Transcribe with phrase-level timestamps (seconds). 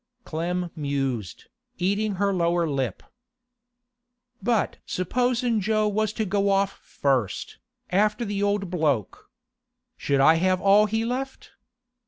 [0.23, 1.45] Clem mused,
[1.77, 3.03] eating her lower lip.
[4.41, 7.59] 'But supposin' Jo was to go off first,
[7.91, 9.29] after the old bloke?
[9.97, 11.51] Should I have all he left?